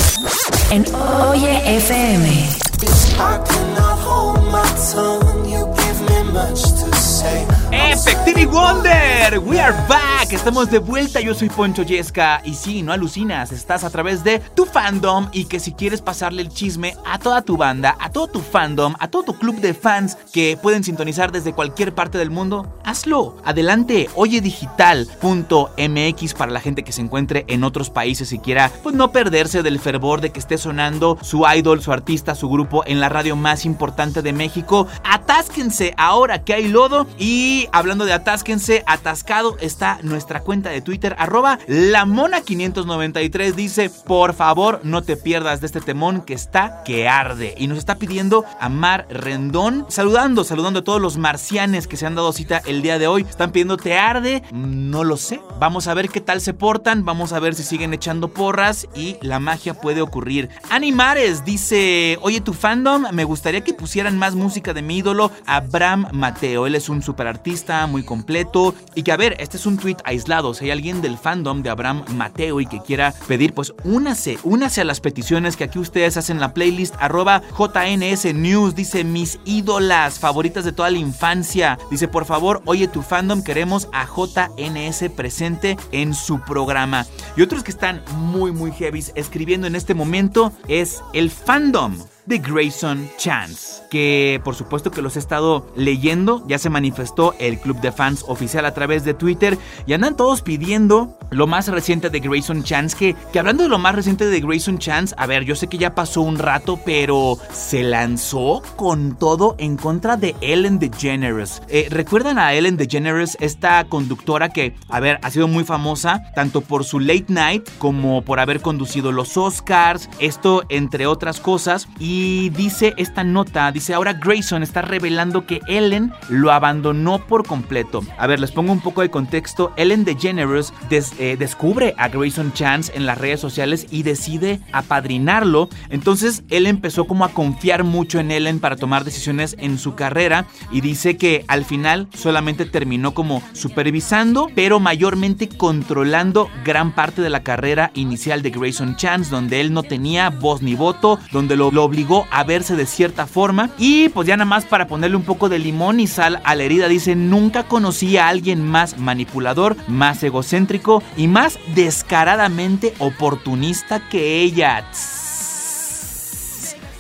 [0.72, 0.84] en
[1.32, 2.26] Oye FM.
[2.26, 4.62] I cannot hold my
[4.94, 5.50] tongue.
[5.50, 6.97] You give me much to.
[7.18, 10.32] Efectivity Wonder, we are back.
[10.32, 11.20] Estamos de vuelta.
[11.20, 12.42] Yo soy Poncho Yesca.
[12.44, 13.52] Y sí, no alucinas.
[13.52, 15.28] Estás a través de tu fandom.
[15.32, 18.94] Y que si quieres pasarle el chisme a toda tu banda, a todo tu fandom,
[19.00, 23.38] a todo tu club de fans que pueden sintonizar desde cualquier parte del mundo, hazlo.
[23.44, 24.12] Adelante.
[24.14, 29.64] Oyedigital.mx para la gente que se encuentre en otros países y quiera, pues no perderse
[29.64, 33.36] del fervor de que esté sonando su idol, su artista, su grupo en la radio
[33.36, 34.86] más importante de México.
[35.04, 37.07] Atásquense ahora que hay lodo.
[37.18, 43.54] Y hablando de atásquense, atascado está nuestra cuenta de Twitter, arroba lamona593.
[43.54, 47.56] Dice, por favor, no te pierdas de este temón que está que arde.
[47.58, 52.06] Y nos está pidiendo a Mar Rendón, saludando, saludando a todos los marcianes que se
[52.06, 53.26] han dado cita el día de hoy.
[53.28, 54.44] Están pidiendo te arde.
[54.52, 55.42] No lo sé.
[55.60, 57.06] Vamos a ver qué tal se portan.
[57.06, 60.50] Vamos a ver si siguen echando porras y la magia puede ocurrir.
[60.70, 66.08] Animares dice, oye tu fandom, me gustaría que pusieran más música de mi ídolo, Abraham
[66.12, 66.68] Mateo.
[66.68, 68.76] Él es un super artista, muy completo.
[68.96, 70.54] Y que a ver, este es un tweet aislado.
[70.54, 74.82] Si hay alguien del fandom de Abraham Mateo y que quiera pedir, pues únase, únase
[74.82, 78.76] a las peticiones que aquí ustedes hacen la playlist arroba JNS News.
[78.76, 81.78] Dice mis ídolas favoritas de toda la infancia.
[81.90, 87.06] Dice, por favor, oye tu fandom, queremos a JNS presente en su programa.
[87.36, 91.98] Y otros que están muy, muy heavy escribiendo en este momento es el fandom
[92.28, 97.58] de Grayson Chance, que por supuesto que los he estado leyendo, ya se manifestó el
[97.58, 99.58] club de fans oficial a través de Twitter.
[99.86, 103.80] Y andan todos pidiendo lo más reciente de Grayson Chance, que, que hablando de lo
[103.80, 107.38] más reciente de Grayson Chance, a ver, yo sé que ya pasó un rato, pero
[107.52, 111.62] se lanzó con todo en contra de Ellen DeGeneres.
[111.70, 116.60] Eh, ¿Recuerdan a Ellen DeGeneres, esta conductora que, a ver, ha sido muy famosa tanto
[116.60, 122.17] por su late night como por haber conducido los Oscars, esto entre otras cosas, y
[122.20, 128.02] y dice esta nota, dice ahora Grayson está revelando que Ellen lo abandonó por completo.
[128.18, 129.72] A ver, les pongo un poco de contexto.
[129.78, 135.70] Ellen DeGeneres des, eh, descubre a Grayson Chance en las redes sociales y decide apadrinarlo.
[135.90, 140.48] Entonces él empezó como a confiar mucho en Ellen para tomar decisiones en su carrera
[140.72, 147.30] y dice que al final solamente terminó como supervisando, pero mayormente controlando gran parte de
[147.30, 151.70] la carrera inicial de Grayson Chance, donde él no tenía voz ni voto, donde lo,
[151.70, 153.70] lo obligó a verse de cierta forma.
[153.78, 156.64] Y pues ya nada más para ponerle un poco de limón y sal a la
[156.64, 164.42] herida, dice, nunca conocí a alguien más manipulador, más egocéntrico y más descaradamente oportunista que
[164.42, 164.86] ella.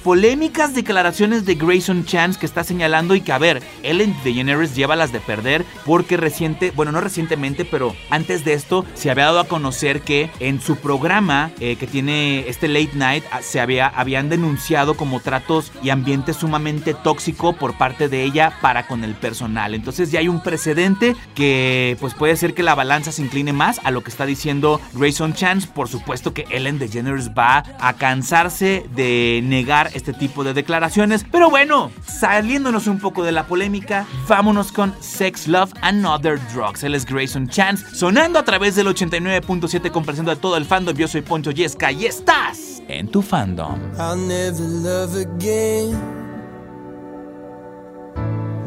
[0.07, 4.95] Polémicas declaraciones de Grayson Chance que está señalando y que a ver, Ellen DeGeneres lleva
[4.95, 9.41] las de perder porque reciente, bueno, no recientemente, pero antes de esto se había dado
[9.41, 13.87] a conocer que en su programa eh, que tiene este late night ah, se había,
[13.87, 19.13] habían denunciado como tratos y ambiente sumamente tóxico por parte de ella para con el
[19.13, 19.75] personal.
[19.75, 23.81] Entonces ya hay un precedente que pues puede ser que la balanza se incline más
[23.83, 25.67] a lo que está diciendo Grayson Chance.
[25.67, 31.25] Por supuesto que Ellen DeGeneres va a cansarse de negar este tipo de declaraciones.
[31.31, 36.83] Pero bueno, saliéndonos un poco de la polémica, vámonos con Sex, Love and Other Drugs.
[36.83, 40.95] Él es Grayson Chance, sonando a través del 89.7, complaciendo a todo el fandom.
[40.95, 43.79] Yo soy Poncho Yesca y estás en tu fandom.
[43.99, 46.17] I'll never love again.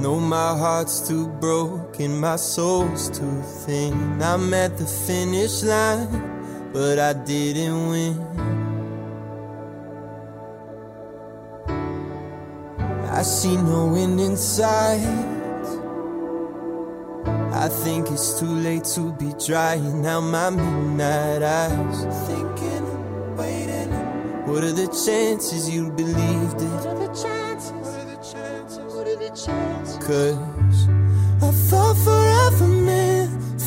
[0.01, 3.93] No, my heart's too broken, my soul's too thin.
[4.23, 6.09] I'm at the finish line,
[6.73, 8.70] but I didn't win.
[13.13, 15.01] I see no end in sight.
[17.53, 22.27] I think it's too late to be drying out my midnight eyes.
[22.29, 23.91] Thinking, waiting.
[24.47, 26.71] What are the chances you believed it?
[26.71, 27.73] What are the chances?
[27.73, 28.95] What are the chances?
[28.95, 30.07] What are the chances?
[30.07, 30.89] Cause
[31.43, 33.20] I thought forever meant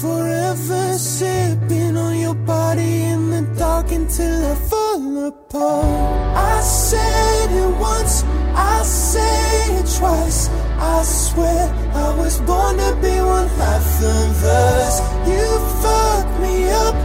[0.04, 6.38] forever sipping on your body in the dark until I fall apart.
[6.54, 8.24] I said it once,
[8.54, 10.50] I say it twice.
[10.94, 11.64] I swear
[12.06, 14.94] I was born to be one half of us.
[15.32, 15.46] You
[15.82, 16.96] fucked me up,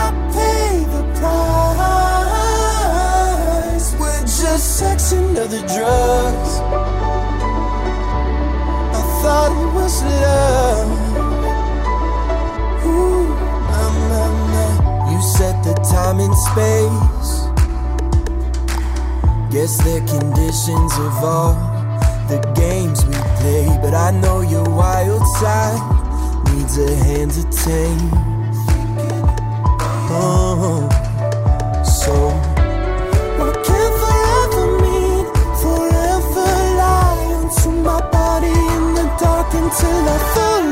[0.00, 0.02] I
[0.36, 1.84] pay the price.
[4.00, 6.52] We're just sex and other drugs.
[8.98, 10.33] I thought it was love.
[16.34, 17.32] space.
[19.52, 21.54] Guess the conditions of all
[22.28, 23.66] the games we play.
[23.82, 25.82] But I know your wild side
[26.50, 28.10] needs a hand to tame.
[30.16, 30.88] Oh,
[31.84, 32.14] so.
[33.38, 35.24] What can forever mean?
[35.62, 37.24] Forever lie
[37.84, 40.63] my body in the dark until I fall.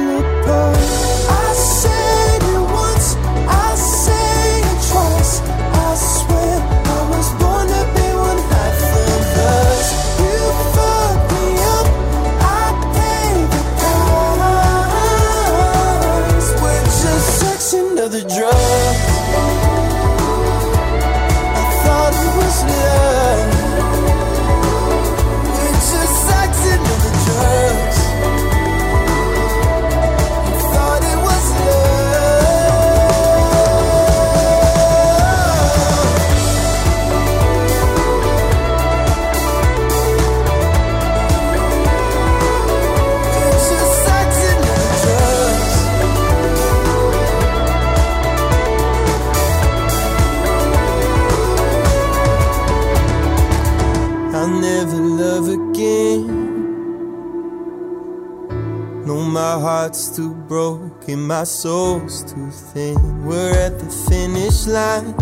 [59.05, 63.27] No, my heart's too broken, my soul's too thin.
[63.27, 65.13] We're at the finish line,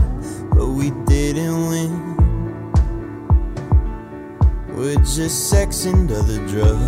[0.51, 2.17] but we didn't win.
[4.77, 6.83] We're just sex and other drugs.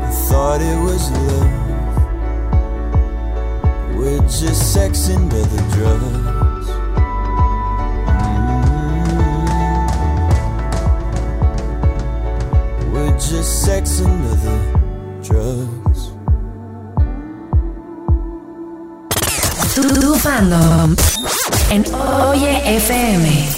[0.00, 1.64] I thought it was love.
[3.96, 6.33] We're just sex and other drugs.
[13.18, 14.58] Just sex and other
[15.22, 16.12] drugs.
[19.74, 20.94] Tu, tu fandom
[21.70, 21.84] en
[22.30, 23.53] Oye FM.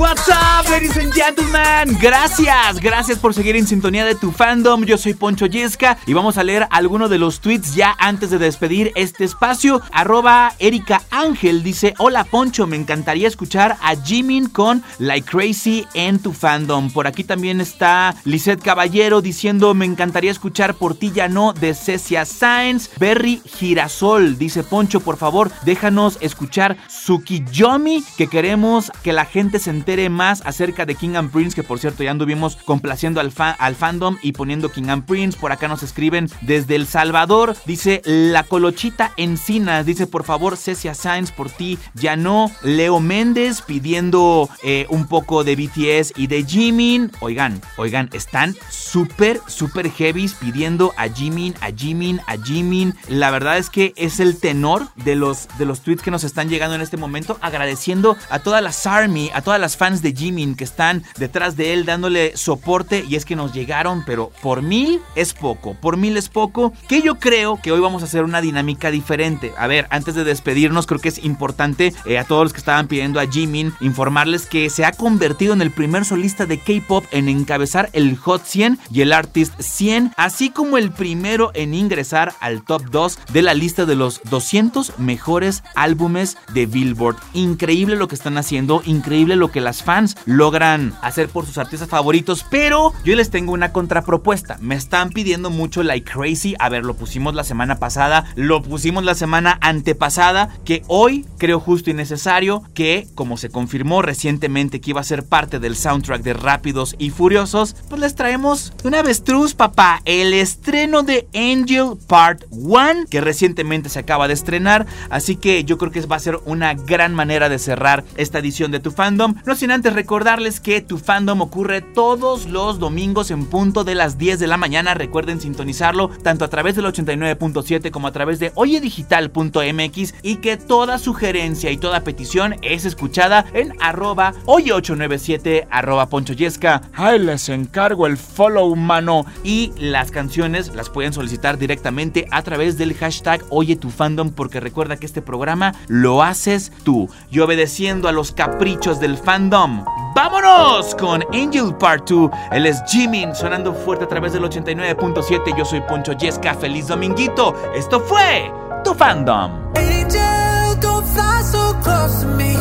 [0.00, 1.98] What's up, ladies and gentlemen?
[2.00, 4.84] Gracias, gracias por seguir en sintonía de tu fandom.
[4.84, 8.38] Yo soy Poncho Yesca y vamos a leer algunos de los tweets ya antes de
[8.38, 9.82] despedir este espacio.
[9.92, 16.18] Arroba Erika Ángel dice: Hola Poncho, me encantaría escuchar a Jimin con Like Crazy en
[16.18, 16.90] tu fandom.
[16.90, 21.74] Por aquí también está Lisette Caballero diciendo: Me encantaría escuchar por ti ya no de
[21.74, 22.88] Cecia Sainz.
[22.98, 29.68] Berry Girasol dice: Poncho, por favor, déjanos escuchar Tsukiyomi, que queremos que la gente se
[29.68, 33.50] entere más acerca de King and Prince, que por cierto ya anduvimos complaciendo al, fa-
[33.50, 35.38] al fandom y poniendo King and Prince.
[35.38, 37.56] Por acá nos escriben desde El Salvador.
[37.66, 39.84] Dice La Colochita Encinas.
[39.86, 41.78] Dice por favor Cecia Sainz por ti.
[41.94, 42.50] Ya no.
[42.62, 47.10] Leo Méndez pidiendo eh, un poco de BTS y de Jimin.
[47.20, 52.94] Oigan, oigan, están súper, súper heavies pidiendo a Jimin, a Jimin, a Jimin.
[53.08, 56.48] La verdad es que es el tenor de los, de los tweets que nos están
[56.48, 57.38] llegando en este momento.
[57.40, 61.72] Agradeciendo a todas las ARMY, a todas las fans de Jimin que están detrás de
[61.72, 63.02] él dándole soporte.
[63.08, 65.74] Y es que nos llegaron, pero por mil es poco.
[65.80, 66.74] Por mil es poco.
[66.86, 69.54] Que yo creo que hoy vamos a hacer una dinámica diferente.
[69.56, 72.88] A ver, antes de despedirnos, creo que es importante eh, a todos los que estaban
[72.88, 77.30] pidiendo a Jimin informarles que se ha convertido en el primer solista de K-pop en
[77.30, 82.62] encabezar el Hot 100 y el Artist 100, así como el primero en ingresar al
[82.62, 87.16] top 2 de la lista de los 200 mejores álbumes de Billboard.
[87.32, 91.88] Increíble lo que están haciendo, increíble lo que las fans logran hacer por sus artistas
[91.88, 94.58] favoritos, pero yo les tengo una contrapropuesta.
[94.60, 99.04] Me están pidiendo mucho Like Crazy, a ver, lo pusimos la semana pasada, lo pusimos
[99.04, 104.90] la semana antepasada, que hoy creo justo y necesario que, como se confirmó recientemente que
[104.90, 109.54] iba a ser parte del soundtrack de Rápidos y Furiosos, pues les traemos una avestruz,
[109.54, 115.64] papá, el estreno de Angel Part 1, que recientemente se acaba de estrenar, así que
[115.64, 118.90] yo creo que va a ser una gran manera de cerrar esta edición de Tu
[118.90, 123.96] Fandom, no sin antes recordarles que Tu Fandom ocurre todos los domingos en punto de
[123.96, 128.38] las 10 de la mañana, recuerden sintonizarlo tanto a través del 89.7 como a través
[128.38, 136.06] de oyedigital.mx y que toda sugerencia y toda petición es escuchada en arroba oye897 arroba
[136.06, 136.82] ponchoyesca.
[136.92, 142.78] Ay, les encargo el follow mano y las canciones las pueden solicitar directamente a través
[142.78, 148.06] del hashtag oye tu fandom porque recuerda que este programa lo haces tú y obedeciendo
[148.06, 149.39] a los caprichos del fandom.
[149.48, 152.30] ¡Vámonos con Angel Part 2!
[152.52, 155.56] Él es Jimin sonando fuerte a través del 89.7.
[155.56, 156.54] Yo soy Poncho Yesca.
[156.54, 157.54] ¡Feliz dominguito!
[157.74, 158.52] Esto fue
[158.84, 159.52] tu fandom.
[159.76, 162.54] Angel, don't fly so close to me.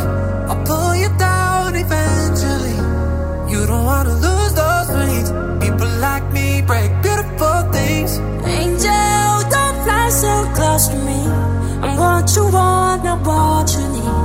[0.47, 2.77] I'll pull you down eventually.
[3.49, 5.31] You don't wanna lose those wings.
[5.59, 8.19] People like me break beautiful things.
[8.45, 11.27] Angel, don't fly so close to me.
[11.81, 14.18] I'm what you want, not what you need.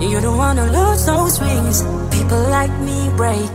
[0.00, 1.82] You don't wanna lose those wings.
[2.10, 3.50] People like me break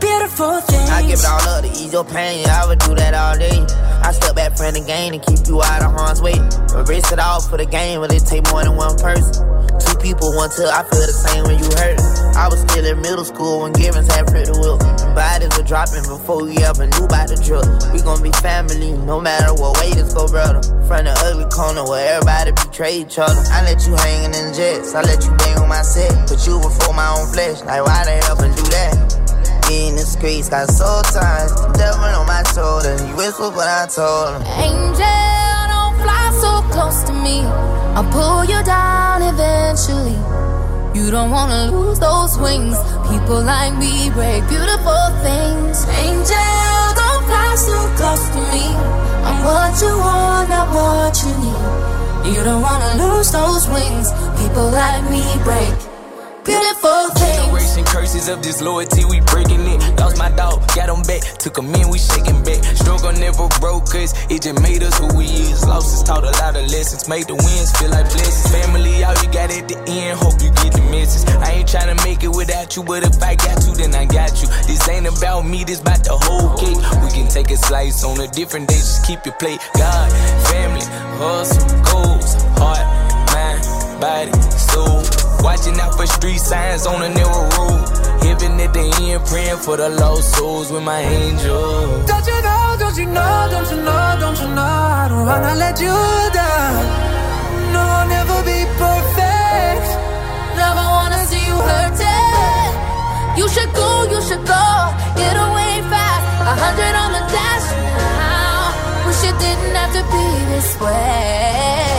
[0.00, 0.90] beautiful things.
[0.90, 2.48] I give it all up to ease your pain.
[2.48, 3.60] I would do that all day.
[4.02, 6.36] I step back from the game and keep you out of harm's way.
[6.74, 9.44] Erase it all for the game, but it take more than one person.
[9.80, 12.00] Two people, one till I feel the same when you hurt.
[12.36, 14.78] I was still in middle school when Givens had pretty will.
[15.16, 17.64] Bodies were dropping before we ever knew about the drill.
[17.92, 20.60] We gon' be family, no matter what way this go, brother.
[20.84, 23.40] From the ugly corner where everybody betray each other.
[23.52, 26.12] I let you hanging in jets, I let you bang on my set.
[26.28, 29.05] Put you before my own flesh, like why the hell and do that?
[29.68, 32.94] In the streets, got soul ties, devil on my shoulder.
[33.02, 34.42] You whisper, but I told him.
[34.62, 37.42] Angel, don't fly so close to me.
[37.98, 40.14] I'll pull you down eventually.
[40.94, 42.78] You don't wanna lose those wings.
[43.10, 45.82] People like me break beautiful things.
[45.98, 48.70] Angel, don't fly so close to me.
[49.26, 52.36] I'm what you want, not what you need.
[52.38, 54.14] You don't wanna lose those wings.
[54.38, 55.95] People like me break
[56.46, 57.36] beautiful things.
[57.36, 59.82] Generation curses of disloyalty, we breaking it.
[59.98, 62.62] Lost my dog, got him back, took him in, we shaking back.
[62.78, 65.66] Struggle never broke us, it just made us who we is.
[65.66, 68.54] Losses taught a lot of lessons, made the wins feel like blessings.
[68.54, 71.28] Family, all you got at the end, hope you get the message.
[71.42, 74.40] I ain't tryna make it without you, but if I got you, then I got
[74.40, 74.48] you.
[74.70, 76.78] This ain't about me, this about the whole cake.
[77.02, 79.58] We can take a slice on a different day, just keep your plate.
[79.74, 80.08] God,
[80.46, 80.86] family,
[81.18, 82.86] hustle, goals, heart,
[83.34, 84.32] mind, body,
[84.70, 85.25] soul.
[85.42, 87.82] Watching out for street signs on a narrow road.
[88.22, 92.04] Heaven at the end, praying for the lost souls with my angel.
[92.06, 95.54] Don't you know, don't you know, don't you know, don't you know I don't wanna
[95.54, 95.96] let you
[96.32, 96.74] down
[97.72, 99.86] No, I'll never be perfect
[100.56, 102.72] Never wanna see you hurting.
[103.38, 104.64] You should go, you should go.
[105.20, 106.24] Get away fast.
[106.50, 107.66] A hundred on the dash
[108.00, 109.06] now.
[109.06, 111.95] Wish it didn't have to be this way.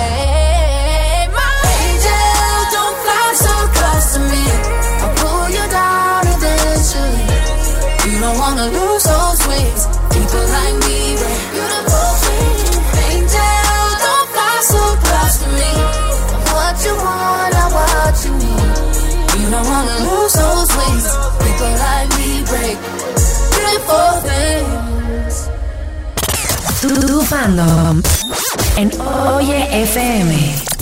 [8.48, 9.82] Wanna lose those wings.
[10.16, 11.00] People like me,
[11.54, 13.34] beautiful things.
[14.04, 15.72] Don't fly so close to me.
[16.34, 18.72] I'm what you want, I'm what you need.
[19.40, 21.06] You don't wanna lose those wings.
[21.44, 22.78] People like me break
[23.54, 25.36] beautiful things.
[26.82, 28.02] Tu, tu fandom
[28.78, 28.90] en
[29.36, 29.60] Oye
[29.92, 30.77] FM.